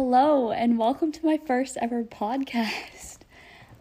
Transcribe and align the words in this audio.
Hello, 0.00 0.52
and 0.52 0.78
welcome 0.78 1.10
to 1.10 1.26
my 1.26 1.38
first 1.38 1.76
ever 1.82 2.04
podcast. 2.04 3.16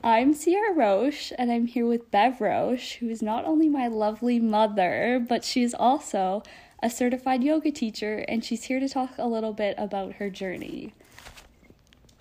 I'm 0.03 0.33
Sierra 0.33 0.73
Roche, 0.73 1.31
and 1.37 1.51
I'm 1.51 1.67
here 1.67 1.85
with 1.85 2.09
Bev 2.09 2.41
Roche, 2.41 2.95
who 2.95 3.07
is 3.07 3.21
not 3.21 3.45
only 3.45 3.69
my 3.69 3.85
lovely 3.85 4.39
mother, 4.39 5.23
but 5.29 5.43
she's 5.43 5.75
also 5.75 6.41
a 6.81 6.89
certified 6.89 7.43
yoga 7.43 7.69
teacher, 7.69 8.25
and 8.27 8.43
she's 8.43 8.63
here 8.63 8.79
to 8.79 8.89
talk 8.89 9.11
a 9.19 9.27
little 9.27 9.53
bit 9.53 9.75
about 9.77 10.13
her 10.13 10.31
journey. 10.31 10.95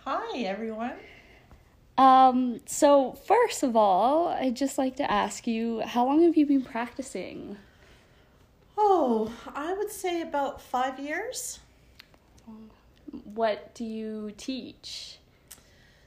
Hi, 0.04 0.40
everyone. 0.40 0.98
Um, 1.96 2.60
so, 2.66 3.12
first 3.12 3.62
of 3.62 3.76
all, 3.76 4.28
I'd 4.28 4.56
just 4.56 4.76
like 4.76 4.96
to 4.96 5.10
ask 5.10 5.46
you 5.46 5.80
how 5.80 6.04
long 6.04 6.22
have 6.24 6.36
you 6.36 6.44
been 6.44 6.62
practicing? 6.62 7.56
Oh, 8.76 9.32
I 9.54 9.72
would 9.72 9.90
say 9.90 10.20
about 10.20 10.60
five 10.60 11.00
years. 11.00 11.60
What 13.24 13.74
do 13.74 13.84
you 13.84 14.32
teach? 14.36 15.18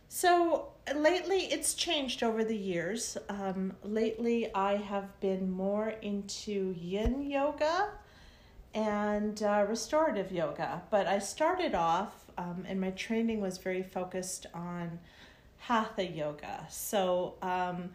So 0.08 0.70
lately, 0.96 1.42
it's 1.52 1.74
changed 1.74 2.24
over 2.24 2.44
the 2.44 2.58
years. 2.58 3.18
Um, 3.30 3.74
lately, 3.84 4.54
I 4.56 4.76
have 4.78 5.20
been 5.20 5.52
more 5.52 5.90
into 6.02 6.76
yin 6.78 7.30
yoga 7.30 7.90
and 8.74 9.42
uh, 9.42 9.66
restorative 9.68 10.32
yoga. 10.32 10.82
But 10.90 11.08
I 11.08 11.20
started 11.20 11.76
off, 11.76 12.14
um, 12.38 12.66
and 12.68 12.82
my 12.82 12.92
training 12.92 13.42
was 13.42 13.58
very 13.58 13.84
focused 13.84 14.46
on 14.54 15.00
hatha 15.60 16.06
yoga. 16.06 16.66
So, 16.70 17.36
um, 17.42 17.92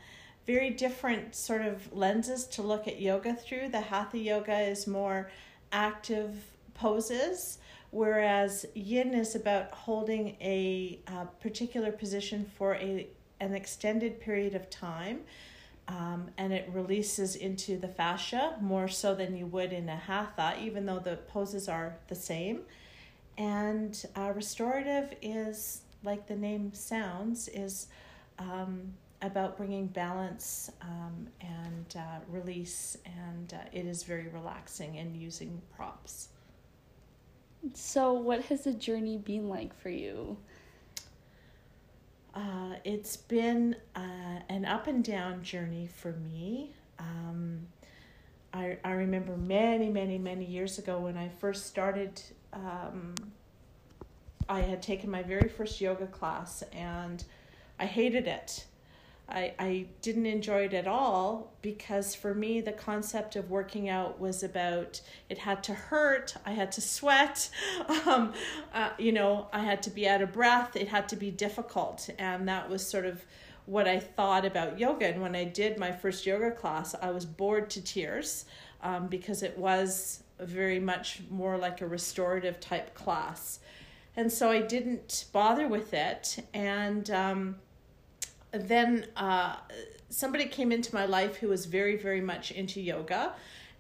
very 0.47 0.71
different 0.71 1.35
sort 1.35 1.63
of 1.63 1.93
lenses 1.93 2.47
to 2.49 2.63
look 2.63 2.87
at 2.87 3.01
yoga 3.01 3.35
through. 3.35 3.71
The 3.71 3.81
hatha 3.81 4.19
yoga 4.19 4.59
is 4.61 4.87
more 4.87 5.31
active 5.73 6.37
poses 6.75 7.59
whereas 7.95 8.67
yin 8.75 9.15
is 9.15 9.37
about 9.37 9.71
holding 9.71 10.37
a, 10.41 10.99
a 11.07 11.27
particular 11.41 11.93
position 11.93 12.45
for 12.59 12.75
a 12.75 13.07
an 13.41 13.55
extended 13.55 14.21
period 14.21 14.55
of 14.55 14.69
time 14.69 15.21
um, 15.87 16.29
and 16.37 16.53
it 16.53 16.69
releases 16.73 17.37
into 17.37 17.79
the 17.79 17.87
fascia 17.87 18.57
more 18.61 18.89
so 18.89 19.15
than 19.15 19.37
you 19.37 19.47
would 19.47 19.73
in 19.73 19.89
a 19.89 19.97
hatha 19.97 20.55
even 20.61 20.87
though 20.87 20.99
the 20.99 21.17
poses 21.29 21.69
are 21.69 21.97
the 22.09 22.15
same. 22.15 22.63
And 23.37 24.03
uh, 24.17 24.33
restorative 24.35 25.15
is 25.21 25.83
like 26.03 26.27
the 26.27 26.37
name 26.37 26.73
sounds 26.73 27.49
is 27.49 27.89
um, 28.39 28.95
about 29.23 29.57
bringing 29.57 29.87
balance 29.87 30.71
um, 30.83 31.29
and 31.41 31.97
uh, 31.97 32.21
release 32.29 32.97
and 33.05 33.55
uh, 33.55 33.69
it 33.73 33.87
is 33.87 34.03
very 34.03 34.29
relaxing 34.29 34.99
and 34.99 35.17
using 35.17 35.61
props 35.77 36.29
so, 37.75 38.13
what 38.13 38.45
has 38.45 38.65
the 38.65 38.73
journey 38.73 39.19
been 39.19 39.49
like 39.49 39.79
for 39.79 39.91
you? 39.91 40.37
Uh, 42.35 42.75
it's 42.85 43.17
been 43.17 43.77
uh, 43.95 44.41
an 44.49 44.65
up 44.65 44.87
and 44.87 45.05
down 45.05 45.43
journey 45.43 45.87
for 45.87 46.13
me. 46.13 46.73
Um, 46.99 47.67
I, 48.53 48.79
I 48.85 48.93
remember 48.93 49.37
many, 49.37 49.89
many, 49.89 50.19
many 50.19 50.45
years 50.45 50.79
ago 50.79 50.99
when 50.99 51.17
I 51.17 51.29
first 51.29 51.67
started, 51.67 52.21
um, 52.53 53.15
I 54.49 54.61
had 54.61 54.81
taken 54.81 55.11
my 55.11 55.23
very 55.23 55.49
first 55.49 55.81
yoga 55.81 56.07
class 56.07 56.63
and 56.73 57.25
I 57.79 57.87
hated 57.87 58.29
it. 58.29 58.67
I, 59.29 59.55
I 59.59 59.87
didn't 60.03 60.27
enjoy 60.27 60.65
it 60.65 60.75
at 60.75 60.87
all 60.87 61.53
because 61.63 62.15
for 62.15 62.35
me 62.35 62.61
the 62.61 62.73
concept 62.73 63.37
of 63.37 63.51
working 63.51 63.89
out 63.89 64.21
was 64.21 64.43
about 64.43 65.01
it 65.31 65.39
had 65.39 65.63
to 65.65 65.75
hurt 65.75 66.37
i 66.45 66.51
had 66.51 66.71
to 66.73 66.83
sweat 66.83 67.49
um, 68.07 68.35
uh, 68.75 68.91
you 68.99 69.13
know 69.13 69.49
i 69.53 69.61
had 69.61 69.83
to 69.85 69.91
be 69.91 70.07
out 70.07 70.21
of 70.21 70.33
breath 70.33 70.77
it 70.77 70.89
had 70.89 71.09
to 71.09 71.17
be 71.17 71.31
difficult. 71.31 72.11
And 72.19 72.49
that 72.49 72.69
was 72.69 72.87
sort 72.87 73.07
of 73.07 73.25
what 73.67 73.89
i 73.89 73.99
thought 73.99 74.45
about 74.45 74.79
yoga. 74.79 75.07
And 75.07 75.23
when 75.23 75.35
i 75.35 75.45
did 75.45 75.79
my 75.79 75.93
first 75.93 76.27
yoga 76.27 76.51
class 76.51 76.95
i 77.01 77.11
was 77.11 77.25
bored 77.25 77.71
to 77.71 77.83
tears 77.83 78.45
um, 78.83 79.07
because 79.07 79.43
it 79.43 79.57
was 79.57 80.23
very 80.39 80.81
much 80.81 81.23
more 81.31 81.57
like 81.57 81.81
a 81.81 81.87
restorative 81.87 82.61
type 82.61 82.95
class. 82.95 83.61
And 84.17 84.31
so 84.31 84.51
i 84.51 84.61
didn't 84.61 85.27
bother 85.33 85.67
with 85.67 85.95
it. 85.95 86.45
And 86.53 87.11
um, 87.11 87.57
then 88.55 89.07
uh, 89.17 89.57
somebody 90.09 90.47
came 90.47 90.73
into 90.73 90.95
my 90.95 91.07
life 91.07 91.37
who 91.37 91.49
was 91.49 91.67
very, 91.67 91.97
very 91.97 92.21
much 92.21 92.51
into 92.53 92.81
yoga. 92.81 93.33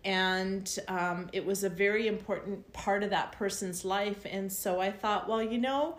And 0.04 0.78
um, 0.88 1.30
it 1.32 1.44
was 1.44 1.64
a 1.64 1.70
very 1.70 2.08
important 2.08 2.70
part 2.72 3.02
of 3.02 3.10
that 3.10 3.32
person's 3.32 3.84
life. 3.84 4.26
And 4.30 4.52
so 4.52 4.80
I 4.80 4.90
thought, 4.90 5.28
well, 5.28 5.42
you 5.42 5.58
know, 5.58 5.96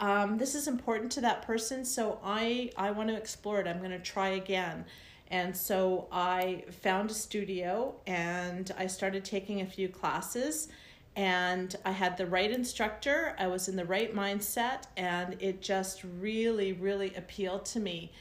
um, 0.00 0.38
this 0.38 0.54
is 0.54 0.68
important 0.68 1.12
to 1.12 1.20
that 1.20 1.42
person. 1.42 1.84
So 1.84 2.18
I, 2.24 2.70
I 2.76 2.90
want 2.92 3.08
to 3.10 3.16
explore 3.16 3.60
it. 3.60 3.66
I'm 3.66 3.78
going 3.78 3.90
to 3.90 3.98
try 3.98 4.30
again. 4.30 4.84
And 5.28 5.56
so 5.56 6.08
I 6.12 6.64
found 6.82 7.10
a 7.10 7.14
studio 7.14 7.94
and 8.06 8.70
I 8.76 8.86
started 8.86 9.24
taking 9.24 9.60
a 9.60 9.66
few 9.66 9.88
classes 9.88 10.68
and 11.14 11.76
I 11.84 11.90
had 11.90 12.16
the 12.16 12.26
right 12.26 12.50
instructor, 12.50 13.34
I 13.38 13.46
was 13.46 13.68
in 13.68 13.76
the 13.76 13.84
right 13.84 14.14
mindset, 14.14 14.84
and 14.96 15.36
it 15.40 15.60
just 15.60 16.02
really, 16.18 16.72
really 16.72 17.14
appealed 17.14 17.66
to 17.66 17.80
me. 17.80 18.12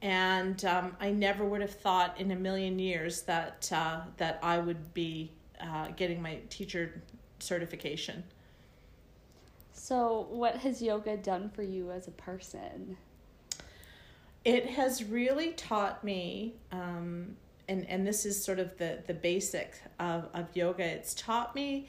And 0.00 0.64
um, 0.64 0.96
I 1.00 1.10
never 1.10 1.44
would 1.44 1.60
have 1.60 1.74
thought 1.74 2.20
in 2.20 2.30
a 2.30 2.36
million 2.36 2.78
years 2.78 3.22
that 3.22 3.68
uh, 3.72 4.02
that 4.18 4.38
I 4.42 4.58
would 4.58 4.94
be 4.94 5.32
uh, 5.60 5.88
getting 5.96 6.22
my 6.22 6.38
teacher 6.48 7.02
certification. 7.40 8.22
So, 9.72 10.26
what 10.30 10.56
has 10.56 10.80
yoga 10.80 11.16
done 11.16 11.48
for 11.48 11.62
you 11.62 11.90
as 11.90 12.06
a 12.06 12.12
person? 12.12 12.96
It 14.44 14.66
has 14.66 15.02
really 15.02 15.52
taught 15.52 16.04
me, 16.04 16.54
um, 16.70 17.36
and 17.68 17.88
and 17.88 18.06
this 18.06 18.24
is 18.24 18.42
sort 18.42 18.60
of 18.60 18.76
the 18.78 19.02
the 19.06 19.14
basic 19.14 19.80
of 19.98 20.28
of 20.34 20.46
yoga. 20.54 20.84
It's 20.84 21.14
taught 21.14 21.54
me 21.54 21.88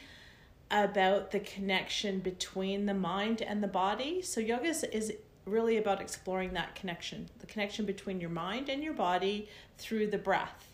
about 0.69 1.31
the 1.31 1.39
connection 1.39 2.19
between 2.19 2.85
the 2.85 2.93
mind 2.93 3.41
and 3.41 3.63
the 3.63 3.67
body. 3.67 4.21
So, 4.21 4.39
yoga 4.41 4.65
is, 4.65 4.83
is 4.83 5.13
really 5.45 5.77
about 5.77 6.01
exploring 6.01 6.53
that 6.53 6.75
connection, 6.75 7.29
the 7.39 7.45
connection 7.45 7.85
between 7.85 8.19
your 8.19 8.29
mind 8.29 8.69
and 8.69 8.83
your 8.83 8.93
body 8.93 9.47
through 9.77 10.07
the 10.07 10.17
breath. 10.17 10.67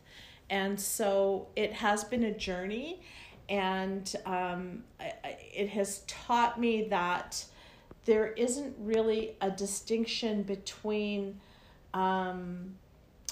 And 0.50 0.80
so, 0.80 1.48
it 1.56 1.74
has 1.74 2.04
been 2.04 2.24
a 2.24 2.34
journey, 2.34 3.02
and 3.50 4.14
um, 4.26 4.84
it 5.00 5.70
has 5.70 6.00
taught 6.08 6.60
me 6.60 6.88
that 6.90 7.46
there 8.06 8.34
isn't 8.34 8.75
really 8.80 9.36
a 9.42 9.50
distinction 9.50 10.44
between, 10.44 11.40
um, 11.94 12.75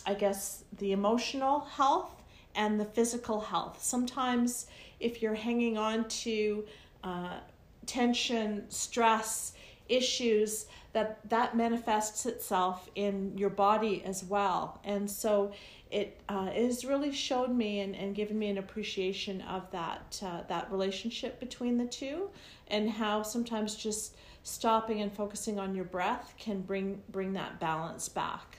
I 0.06 0.14
guess, 0.14 0.64
the 0.78 0.92
emotional 0.92 1.62
health 1.62 2.22
and 2.56 2.80
the 2.80 2.86
physical 2.86 3.42
health. 3.42 3.84
Sometimes, 3.84 4.68
if 5.02 5.22
you're 5.22 5.34
hanging 5.36 5.78
on 5.78 6.08
to 6.08 6.66
uh, 7.04 7.40
tension, 7.86 8.70
stress, 8.70 9.54
issues, 9.90 10.68
that 10.94 11.20
that 11.30 11.56
manifests 11.56 12.26
itself 12.26 12.90
in 12.96 13.38
your 13.38 13.50
body 13.50 14.04
as 14.06 14.24
well. 14.24 14.80
And 14.84 15.10
so, 15.10 15.52
it 15.90 16.20
uh, 16.30 16.46
has 16.52 16.86
really 16.86 17.12
showed 17.12 17.52
me 17.52 17.82
and, 17.82 17.96
and 17.96 18.16
given 18.16 18.40
me 18.40 18.50
an 18.50 18.58
appreciation 18.58 19.42
of 19.42 19.70
that 19.72 20.22
uh, 20.24 20.42
that 20.48 20.72
relationship 20.72 21.40
between 21.40 21.78
the 21.78 21.86
two, 21.86 22.30
and 22.68 22.90
how 22.90 23.24
sometimes 23.24 23.76
just 23.76 24.16
stopping 24.44 25.02
and 25.02 25.12
focusing 25.12 25.60
on 25.60 25.76
your 25.76 25.86
breath 25.86 26.34
can 26.38 26.62
bring 26.62 27.02
bring 27.10 27.34
that 27.34 27.60
balance 27.60 28.10
back. 28.10 28.58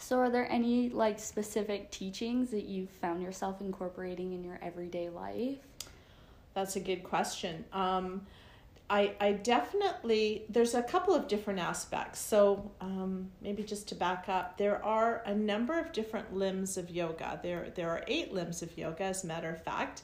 So, 0.00 0.18
are 0.18 0.30
there 0.30 0.50
any 0.50 0.88
like 0.88 1.18
specific 1.18 1.90
teachings 1.90 2.50
that 2.50 2.64
you've 2.64 2.90
found 2.90 3.22
yourself 3.22 3.60
incorporating 3.60 4.32
in 4.32 4.42
your 4.42 4.58
everyday 4.62 5.10
life? 5.10 5.58
That's 6.54 6.76
a 6.76 6.80
good 6.80 7.04
question. 7.04 7.64
Um, 7.72 8.26
I, 8.88 9.14
I 9.20 9.32
definitely, 9.32 10.46
there's 10.48 10.74
a 10.74 10.82
couple 10.82 11.14
of 11.14 11.28
different 11.28 11.60
aspects. 11.60 12.18
So, 12.18 12.72
um, 12.80 13.30
maybe 13.40 13.62
just 13.62 13.88
to 13.88 13.94
back 13.94 14.28
up, 14.28 14.58
there 14.58 14.84
are 14.84 15.22
a 15.26 15.34
number 15.34 15.78
of 15.78 15.92
different 15.92 16.34
limbs 16.34 16.76
of 16.76 16.90
yoga. 16.90 17.38
There, 17.40 17.68
there 17.76 17.88
are 17.90 18.02
eight 18.08 18.32
limbs 18.32 18.62
of 18.62 18.76
yoga, 18.76 19.04
as 19.04 19.22
a 19.22 19.28
matter 19.28 19.50
of 19.50 19.62
fact. 19.62 20.02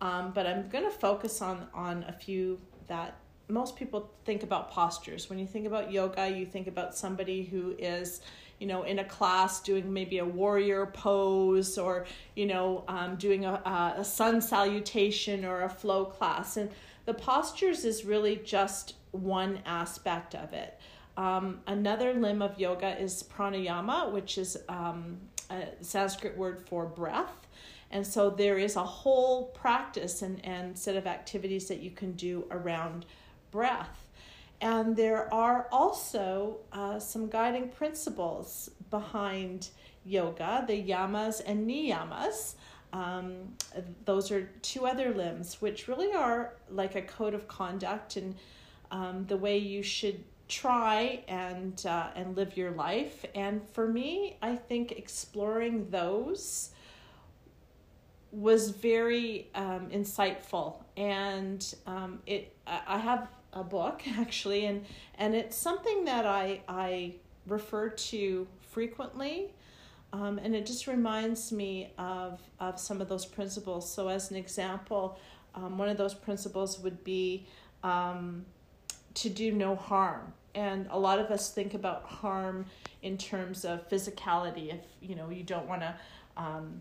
Um, 0.00 0.30
but 0.32 0.46
I'm 0.46 0.68
going 0.68 0.84
to 0.84 0.90
focus 0.90 1.42
on, 1.42 1.66
on 1.74 2.04
a 2.06 2.12
few 2.12 2.60
that 2.86 3.16
most 3.48 3.74
people 3.74 4.10
think 4.24 4.44
about 4.44 4.70
postures. 4.70 5.28
When 5.28 5.38
you 5.38 5.46
think 5.46 5.66
about 5.66 5.90
yoga, 5.90 6.28
you 6.28 6.46
think 6.46 6.68
about 6.68 6.94
somebody 6.94 7.42
who 7.42 7.74
is 7.78 8.20
you 8.58 8.66
know, 8.66 8.82
in 8.82 8.98
a 8.98 9.04
class 9.04 9.60
doing 9.60 9.92
maybe 9.92 10.18
a 10.18 10.24
warrior 10.24 10.86
pose 10.86 11.78
or, 11.78 12.06
you 12.34 12.46
know, 12.46 12.84
um, 12.88 13.16
doing 13.16 13.44
a, 13.44 13.94
a 13.96 14.04
sun 14.04 14.40
salutation 14.40 15.44
or 15.44 15.62
a 15.62 15.68
flow 15.68 16.04
class. 16.04 16.56
And 16.56 16.70
the 17.06 17.14
postures 17.14 17.84
is 17.84 18.04
really 18.04 18.36
just 18.36 18.94
one 19.12 19.60
aspect 19.64 20.34
of 20.34 20.52
it. 20.52 20.78
Um, 21.16 21.60
another 21.66 22.14
limb 22.14 22.42
of 22.42 22.58
yoga 22.58 23.00
is 23.00 23.22
pranayama, 23.22 24.12
which 24.12 24.38
is 24.38 24.56
um, 24.68 25.18
a 25.50 25.66
Sanskrit 25.80 26.36
word 26.36 26.60
for 26.60 26.86
breath. 26.86 27.46
And 27.90 28.06
so 28.06 28.30
there 28.30 28.58
is 28.58 28.76
a 28.76 28.84
whole 28.84 29.46
practice 29.46 30.22
and, 30.22 30.44
and 30.44 30.78
set 30.78 30.96
of 30.96 31.06
activities 31.06 31.68
that 31.68 31.80
you 31.80 31.90
can 31.90 32.12
do 32.12 32.46
around 32.50 33.06
breath. 33.50 34.08
And 34.60 34.96
there 34.96 35.32
are 35.32 35.68
also 35.70 36.58
uh, 36.72 36.98
some 36.98 37.28
guiding 37.28 37.68
principles 37.68 38.70
behind 38.90 39.68
yoga, 40.04 40.64
the 40.66 40.82
yamas 40.82 41.40
and 41.44 41.68
niyamas. 41.68 42.54
Um, 42.92 43.54
those 44.04 44.30
are 44.32 44.48
two 44.62 44.86
other 44.86 45.14
limbs, 45.14 45.60
which 45.60 45.88
really 45.88 46.12
are 46.12 46.54
like 46.70 46.96
a 46.96 47.02
code 47.02 47.34
of 47.34 47.46
conduct 47.46 48.16
and 48.16 48.34
um, 48.90 49.26
the 49.26 49.36
way 49.36 49.58
you 49.58 49.82
should 49.82 50.24
try 50.48 51.22
and 51.28 51.84
uh, 51.86 52.08
and 52.16 52.36
live 52.36 52.56
your 52.56 52.70
life. 52.70 53.24
And 53.34 53.62
for 53.72 53.86
me, 53.86 54.38
I 54.40 54.56
think 54.56 54.92
exploring 54.92 55.90
those 55.90 56.70
was 58.32 58.70
very 58.70 59.48
um, 59.54 59.88
insightful, 59.90 60.82
and 60.96 61.74
um, 61.86 62.20
it. 62.26 62.54
I 62.66 62.98
have 62.98 63.28
a 63.52 63.64
book 63.64 64.02
actually, 64.18 64.66
and 64.66 64.84
and 65.16 65.34
it's 65.34 65.56
something 65.56 66.04
that 66.04 66.26
I 66.26 66.60
I 66.68 67.14
refer 67.46 67.88
to 67.88 68.46
frequently. 68.70 69.52
Um, 70.10 70.38
and 70.38 70.54
it 70.54 70.64
just 70.64 70.86
reminds 70.86 71.52
me 71.52 71.92
of, 71.98 72.40
of 72.60 72.80
some 72.80 73.02
of 73.02 73.10
those 73.10 73.26
principles. 73.26 73.92
So, 73.92 74.08
as 74.08 74.30
an 74.30 74.38
example, 74.38 75.18
um, 75.54 75.76
one 75.76 75.88
of 75.88 75.98
those 75.98 76.14
principles 76.14 76.78
would 76.80 77.04
be 77.04 77.46
um, 77.82 78.46
to 79.14 79.28
do 79.28 79.52
no 79.52 79.76
harm. 79.76 80.32
And 80.54 80.86
a 80.90 80.98
lot 80.98 81.18
of 81.18 81.30
us 81.30 81.52
think 81.52 81.74
about 81.74 82.04
harm 82.04 82.66
in 83.02 83.18
terms 83.18 83.64
of 83.64 83.88
physicality. 83.88 84.72
If 84.72 84.80
you 85.00 85.14
know 85.14 85.30
you 85.30 85.42
don't 85.42 85.68
want 85.68 85.82
to 85.82 85.94
um, 86.36 86.80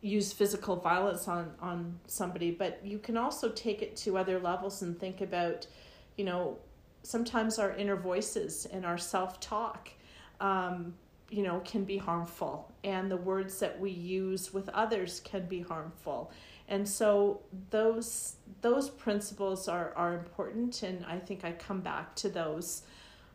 use 0.00 0.32
physical 0.32 0.76
violence 0.76 1.26
on 1.26 1.52
on 1.60 1.98
somebody, 2.06 2.50
but 2.50 2.80
you 2.84 2.98
can 2.98 3.16
also 3.16 3.48
take 3.50 3.82
it 3.82 3.96
to 3.96 4.18
other 4.18 4.38
levels 4.38 4.82
and 4.82 4.98
think 4.98 5.20
about, 5.20 5.66
you 6.16 6.24
know, 6.24 6.58
sometimes 7.02 7.58
our 7.58 7.72
inner 7.72 7.96
voices 7.96 8.66
and 8.66 8.84
our 8.84 8.98
self 8.98 9.40
talk. 9.40 9.90
Um, 10.40 10.94
you 11.30 11.42
know 11.42 11.60
can 11.64 11.84
be 11.84 11.98
harmful. 11.98 12.72
And 12.84 13.10
the 13.10 13.16
words 13.16 13.58
that 13.60 13.78
we 13.78 13.90
use 13.90 14.52
with 14.52 14.68
others 14.70 15.20
can 15.20 15.46
be 15.46 15.60
harmful. 15.60 16.30
And 16.68 16.88
so 16.88 17.40
those 17.70 18.36
those 18.60 18.88
principles 18.88 19.68
are 19.68 19.92
are 19.96 20.14
important. 20.14 20.82
And 20.82 21.04
i 21.06 21.18
think 21.18 21.44
i 21.44 21.52
come 21.52 21.80
back 21.80 22.14
to 22.16 22.28
those. 22.28 22.82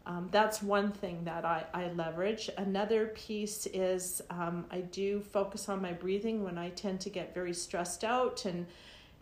Um, 0.04 0.30
that's 0.32 0.64
one 0.64 0.92
thing 0.92 1.26
that 1.26 1.46
I, 1.46 1.64
I 1.76 1.90
leverage. 1.90 2.50
Another 2.58 3.08
piece 3.08 3.68
is 3.68 4.22
um, 4.30 4.66
i 4.72 4.80
do 4.80 5.22
focus 5.22 5.70
on 5.70 5.82
my 5.82 5.94
breathing 5.94 6.44
when 6.44 6.58
i 6.58 6.70
tend 6.70 7.02
to 7.02 7.10
get 7.10 7.34
very 7.34 7.54
stressed 7.54 8.04
out 8.04 8.46
and 8.46 8.66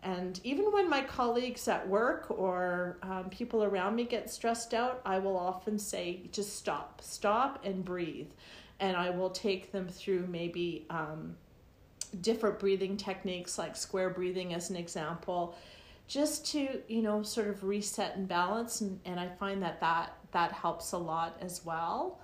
and 0.02 0.40
even 0.44 0.66
when 0.72 0.88
my 0.88 1.02
colleagues 1.02 1.68
at 1.68 1.86
work 1.86 2.30
or 2.30 2.98
um, 3.02 3.28
people 3.30 3.64
around 3.64 3.94
me 3.96 4.04
get 4.04 4.30
stressed 4.30 4.72
out 4.72 5.00
i 5.04 5.18
will 5.18 5.36
often 5.36 5.78
say 5.78 6.22
just 6.32 6.56
stop. 6.56 7.00
Stop 7.02 7.64
and 7.64 7.84
breathe. 7.84 8.30
And 8.78 8.96
I 8.96 9.10
will 9.10 9.30
take 9.30 9.72
them 9.72 9.88
through 9.88 10.26
maybe 10.26 10.86
um, 10.90 11.36
different 12.20 12.58
breathing 12.58 12.96
techniques 12.96 13.58
like 13.58 13.76
square 13.76 14.10
breathing 14.10 14.54
as 14.54 14.70
an 14.70 14.76
example 14.76 15.54
just 16.08 16.46
to 16.52 16.80
you 16.88 17.02
know 17.02 17.22
sort 17.22 17.48
of 17.48 17.62
reset 17.62 18.16
and 18.16 18.26
balance. 18.26 18.80
And, 18.80 19.00
and 19.04 19.20
i 19.20 19.28
find 19.28 19.62
that 19.62 19.80
that 19.80 20.16
that 20.32 20.52
helps 20.52 20.92
a 20.92 20.98
lot 20.98 21.36
as 21.40 21.64
well. 21.64 22.20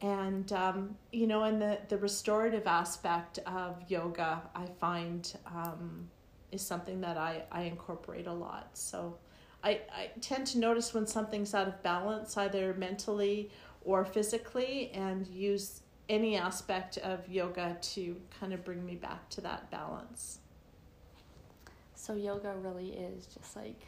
And 0.00 0.52
um, 0.52 0.96
you 1.12 1.26
know 1.26 1.42
and 1.44 1.60
the 1.60 1.78
the 1.88 1.98
restorative 1.98 2.66
aspect 2.66 3.38
of 3.46 3.82
yoga 3.88 4.42
i 4.54 4.66
find 4.80 5.32
um, 5.46 6.08
is 6.52 6.62
something 6.62 7.00
that 7.00 7.16
i 7.16 7.42
i 7.52 7.62
incorporate 7.62 8.26
a 8.26 8.32
lot 8.32 8.70
so 8.74 9.16
I, 9.62 9.80
I 9.94 10.10
tend 10.20 10.46
to 10.48 10.58
notice 10.58 10.94
when 10.94 11.06
something's 11.06 11.54
out 11.54 11.68
of 11.68 11.82
balance 11.82 12.36
either 12.36 12.74
mentally 12.74 13.50
or 13.84 14.04
physically 14.04 14.90
and 14.94 15.26
use 15.26 15.82
any 16.08 16.36
aspect 16.36 16.98
of 16.98 17.28
yoga 17.28 17.76
to 17.80 18.16
kind 18.38 18.52
of 18.52 18.64
bring 18.64 18.84
me 18.84 18.94
back 18.94 19.28
to 19.30 19.40
that 19.42 19.70
balance. 19.70 20.38
So 21.94 22.14
yoga 22.14 22.54
really 22.56 22.90
is 22.90 23.26
just 23.26 23.54
like 23.54 23.80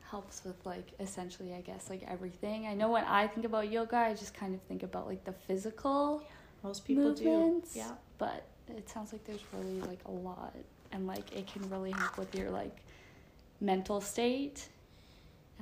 helps 0.00 0.44
with 0.44 0.54
like 0.64 0.92
essentially 1.00 1.52
I 1.52 1.60
guess 1.60 1.90
like 1.90 2.02
everything. 2.06 2.66
I 2.66 2.74
know 2.74 2.90
when 2.90 3.04
I 3.04 3.26
think 3.26 3.44
about 3.44 3.70
yoga, 3.70 3.96
I 3.96 4.14
just 4.14 4.32
kind 4.32 4.54
of 4.54 4.62
think 4.62 4.84
about 4.84 5.06
like 5.06 5.24
the 5.24 5.32
physical 5.32 6.22
yeah, 6.22 6.28
most 6.62 6.84
people 6.86 7.04
movements, 7.04 7.74
do. 7.74 7.80
Yeah. 7.80 7.90
But 8.18 8.46
it 8.68 8.88
sounds 8.88 9.12
like 9.12 9.24
there's 9.24 9.44
really 9.52 9.80
like 9.82 10.00
a 10.06 10.10
lot 10.10 10.54
and 10.92 11.06
like 11.06 11.34
it 11.34 11.46
can 11.46 11.68
really 11.70 11.92
help 11.92 12.18
with 12.18 12.34
your 12.34 12.50
like 12.50 12.76
mental 13.60 14.00
state 14.00 14.68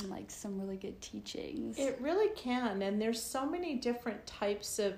and 0.00 0.10
like 0.10 0.30
some 0.30 0.60
really 0.60 0.76
good 0.76 1.00
teachings. 1.00 1.78
It 1.78 1.98
really 2.00 2.34
can, 2.34 2.82
and 2.82 3.00
there's 3.00 3.22
so 3.22 3.46
many 3.46 3.74
different 3.76 4.26
types 4.26 4.78
of 4.78 4.94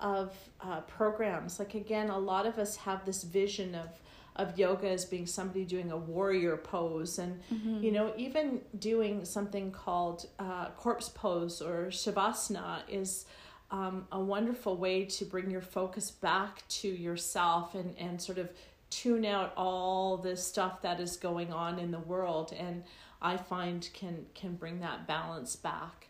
of 0.00 0.32
uh, 0.60 0.80
programs. 0.82 1.58
Like 1.58 1.74
again, 1.74 2.10
a 2.10 2.18
lot 2.18 2.46
of 2.46 2.58
us 2.58 2.76
have 2.76 3.04
this 3.04 3.24
vision 3.24 3.74
of 3.74 3.88
of 4.36 4.56
yoga 4.56 4.88
as 4.88 5.04
being 5.04 5.26
somebody 5.26 5.64
doing 5.64 5.90
a 5.90 5.96
warrior 5.96 6.56
pose, 6.56 7.18
and 7.18 7.40
mm-hmm. 7.52 7.82
you 7.82 7.92
know, 7.92 8.12
even 8.16 8.60
doing 8.78 9.24
something 9.24 9.72
called 9.72 10.26
uh, 10.38 10.66
corpse 10.76 11.08
pose 11.08 11.60
or 11.60 11.86
shavasana 11.86 12.80
is. 12.88 13.26
Um, 13.70 14.06
a 14.12 14.18
wonderful 14.18 14.78
way 14.78 15.04
to 15.04 15.26
bring 15.26 15.50
your 15.50 15.60
focus 15.60 16.10
back 16.10 16.66
to 16.68 16.88
yourself 16.88 17.74
and, 17.74 17.94
and 17.98 18.18
sort 18.18 18.38
of 18.38 18.48
tune 18.90 19.24
out 19.24 19.52
all 19.56 20.16
this 20.16 20.44
stuff 20.44 20.82
that 20.82 21.00
is 21.00 21.16
going 21.16 21.52
on 21.52 21.78
in 21.78 21.90
the 21.90 21.98
world 21.98 22.52
and 22.58 22.82
I 23.20 23.36
find 23.36 23.88
can 23.92 24.26
can 24.34 24.54
bring 24.54 24.80
that 24.80 25.06
balance 25.06 25.56
back. 25.56 26.08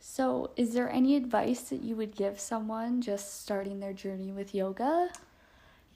So, 0.00 0.50
is 0.56 0.74
there 0.74 0.90
any 0.90 1.16
advice 1.16 1.62
that 1.62 1.82
you 1.82 1.96
would 1.96 2.14
give 2.14 2.38
someone 2.38 3.00
just 3.00 3.40
starting 3.40 3.80
their 3.80 3.94
journey 3.94 4.32
with 4.32 4.54
yoga? 4.54 5.10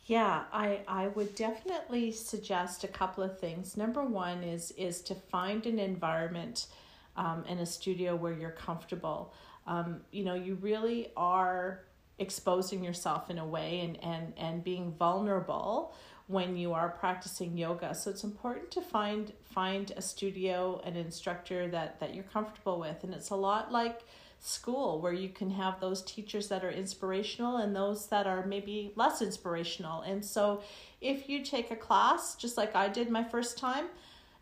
Yeah, 0.06 0.44
I, 0.50 0.81
I 0.88 1.09
would 1.09 1.35
definitely 1.35 2.12
suggest 2.12 2.82
a 2.82 2.88
couple 2.88 3.23
of 3.23 3.38
things. 3.38 3.76
Number 3.76 4.03
one 4.03 4.43
is 4.43 4.70
is 4.73 5.03
to 5.03 5.15
find 5.15 5.67
an 5.67 5.79
environment 5.79 6.69
um, 7.17 7.44
in 7.47 7.59
a 7.59 7.67
studio 7.67 8.17
where 8.17 8.32
you're 8.32 8.50
comfortable. 8.50 9.35
Um, 9.67 10.00
you 10.11 10.25
know, 10.25 10.35
you 10.35 10.55
really 10.55 11.12
are 11.15 11.82
exposing 12.19 12.82
yourself 12.82 13.31
in 13.31 13.38
a 13.38 13.47
way 13.47 13.81
and, 13.81 14.03
and, 14.03 14.32
and 14.37 14.65
being 14.65 14.93
vulnerable 14.93 15.94
when 16.26 16.56
you 16.56 16.75
are 16.75 16.91
practicing 16.91 17.56
yoga. 17.56 17.94
So 17.94 18.11
it's 18.11 18.25
important 18.25 18.70
to 18.72 18.82
find 18.82 19.32
find 19.44 19.93
a 19.96 20.03
studio, 20.03 20.81
an 20.84 20.94
instructor 20.94 21.69
that 21.69 21.98
that 22.01 22.15
you're 22.15 22.25
comfortable 22.25 22.79
with, 22.79 23.03
and 23.03 23.15
it's 23.15 23.31
a 23.31 23.37
lot 23.37 23.72
like 23.72 24.03
school 24.41 25.01
where 25.01 25.13
you 25.13 25.29
can 25.29 25.51
have 25.51 25.81
those 25.81 26.03
teachers 26.03 26.48
that 26.48 26.65
are 26.65 26.70
inspirational 26.70 27.56
and 27.56 27.75
those 27.75 28.06
that 28.08 28.27
are 28.27 28.46
maybe 28.46 28.93
less 28.94 29.20
inspirational. 29.20 30.03
And 30.03 30.25
so 30.25 30.63
if 31.01 31.29
you 31.29 31.43
take 31.43 31.70
a 31.70 31.77
class 31.77 32.37
just 32.37 32.56
like 32.56 32.77
I 32.77 32.89
did 32.89 33.10
my 33.10 33.25
first 33.25 33.58
time 33.58 33.87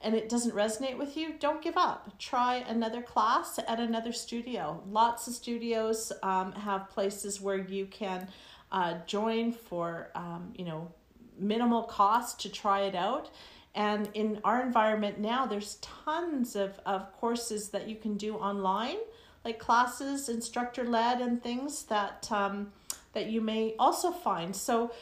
and 0.07 0.15
it 0.15 0.29
doesn't 0.29 0.55
resonate 0.55 0.97
with 0.97 1.17
you, 1.17 1.35
don't 1.41 1.61
give 1.61 1.77
up. 1.77 2.17
Try 2.17 2.59
another 2.69 3.03
class 3.03 3.59
at 3.59 3.81
another 3.81 4.13
studio. 4.13 4.81
Lots 4.89 5.27
of 5.27 5.35
studios 5.35 6.13
um, 6.23 6.53
have 6.53 6.89
places 6.91 7.41
where 7.41 7.59
you 7.59 7.87
can 7.87 8.29
uh, 8.71 8.99
join 9.09 9.51
for 9.51 10.13
um, 10.15 10.53
you 10.55 10.65
know 10.65 10.93
minimal 11.37 11.83
cost 11.83 12.41
to 12.43 12.49
try 12.49 12.83
it 12.83 12.95
out. 12.95 13.31
And 13.75 14.09
in 14.15 14.41
our 14.45 14.63
environment 14.63 15.19
now, 15.19 15.45
there's 15.45 15.75
tons 15.83 16.55
of, 16.55 16.79
of 16.87 17.13
courses 17.13 17.71
that 17.71 17.89
you 17.89 17.97
can 17.97 18.17
do 18.17 18.37
online, 18.37 18.99
like 19.45 19.59
classes, 19.59 20.29
instructor 20.29 20.85
led, 20.85 21.21
and 21.21 21.43
things 21.43 21.83
that 21.87 22.31
um, 22.31 22.71
that 23.13 23.27
you 23.27 23.41
may 23.41 23.75
also 23.77 24.13
find. 24.13 24.55
So 24.55 24.93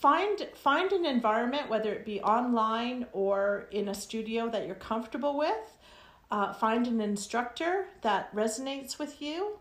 find 0.00 0.46
find 0.54 0.92
an 0.92 1.04
environment, 1.04 1.68
whether 1.68 1.92
it 1.92 2.04
be 2.04 2.20
online 2.20 3.06
or 3.12 3.68
in 3.70 3.88
a 3.88 3.94
studio 3.94 4.48
that 4.50 4.66
you're 4.66 4.76
comfortable 4.76 5.36
with. 5.36 5.76
Uh, 6.30 6.52
find 6.52 6.86
an 6.86 7.00
instructor 7.00 7.86
that 8.02 8.34
resonates 8.34 8.98
with 8.98 9.22
you 9.22 9.58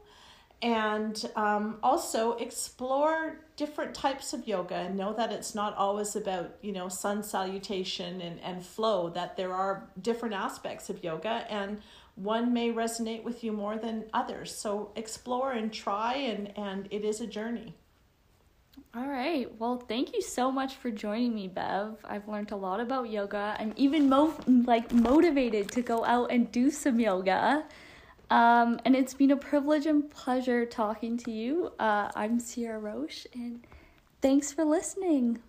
and 0.61 1.29
um, 1.35 1.77
also 1.83 2.33
explore 2.33 3.39
different 3.55 3.93
types 3.93 4.33
of 4.33 4.47
yoga 4.47 4.75
and 4.75 4.97
know 4.97 5.13
that 5.13 5.31
it's 5.31 5.53
not 5.53 5.75
always 5.77 6.15
about 6.15 6.55
you 6.61 6.71
know 6.71 6.89
sun 6.89 7.21
salutation 7.21 8.21
and, 8.21 8.39
and 8.41 8.65
flow 8.65 9.09
that 9.09 9.37
there 9.37 9.53
are 9.53 9.87
different 10.01 10.33
aspects 10.33 10.89
of 10.89 11.03
yoga 11.03 11.45
and 11.49 11.79
one 12.15 12.51
may 12.51 12.71
resonate 12.71 13.23
with 13.23 13.43
you 13.43 13.51
more 13.51 13.77
than 13.77 14.05
others 14.13 14.53
so 14.53 14.91
explore 14.95 15.51
and 15.51 15.71
try 15.71 16.15
and 16.15 16.51
and 16.57 16.87
it 16.89 17.05
is 17.05 17.21
a 17.21 17.27
journey 17.27 17.75
all 18.97 19.07
right. 19.07 19.47
Well, 19.59 19.77
thank 19.77 20.15
you 20.15 20.23
so 20.23 20.51
much 20.51 20.77
for 20.77 20.89
joining 20.89 21.35
me, 21.35 21.47
Bev. 21.47 21.97
I've 22.03 22.27
learned 22.27 22.51
a 22.51 22.55
lot 22.55 22.79
about 22.79 23.11
yoga. 23.11 23.55
I'm 23.59 23.71
even 23.75 24.09
mo- 24.09 24.33
like 24.47 24.91
motivated 24.91 25.69
to 25.73 25.83
go 25.83 26.03
out 26.03 26.31
and 26.31 26.51
do 26.51 26.71
some 26.71 26.99
yoga. 26.99 27.63
Um, 28.31 28.79
and 28.85 28.95
it's 28.95 29.13
been 29.13 29.29
a 29.29 29.37
privilege 29.37 29.85
and 29.85 30.09
pleasure 30.09 30.65
talking 30.65 31.15
to 31.17 31.31
you. 31.31 31.73
Uh, 31.77 32.09
I'm 32.15 32.39
Sierra 32.39 32.79
Roche, 32.79 33.27
and 33.35 33.67
thanks 34.19 34.51
for 34.51 34.65
listening. 34.65 35.43